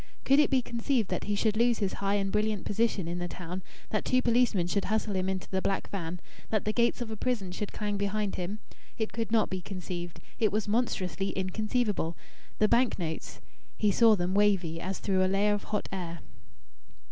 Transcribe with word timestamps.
Could 0.25 0.39
it 0.39 0.49
be 0.49 0.63
conceived 0.63 1.09
that 1.09 1.25
he 1.25 1.35
should 1.35 1.55
lose 1.55 1.77
his 1.77 1.93
high 2.01 2.15
and 2.15 2.31
brilliant 2.31 2.65
position 2.65 3.07
in 3.07 3.19
the 3.19 3.27
town, 3.27 3.61
that 3.91 4.03
two 4.03 4.19
policemen 4.19 4.65
should 4.65 4.85
hustle 4.85 5.15
him 5.15 5.29
into 5.29 5.47
the 5.51 5.61
black 5.61 5.91
van, 5.91 6.19
that 6.49 6.65
the 6.65 6.73
gates 6.73 7.01
of 7.01 7.11
a 7.11 7.15
prison 7.15 7.51
should 7.51 7.71
clang 7.71 7.97
behind 7.97 8.33
him? 8.33 8.57
It 8.97 9.13
could 9.13 9.31
not 9.31 9.51
be 9.51 9.61
conceived. 9.61 10.19
It 10.39 10.51
was 10.51 10.67
monstrously 10.67 11.29
inconceivable.... 11.37 12.17
The 12.57 12.67
bank 12.67 12.97
notes... 12.97 13.41
he 13.77 13.91
saw 13.91 14.15
them 14.15 14.33
wavy, 14.33 14.81
as 14.81 14.97
through 14.97 15.23
a 15.23 15.27
layer 15.29 15.53
of 15.53 15.65
hot 15.65 15.87
air. 15.91 16.21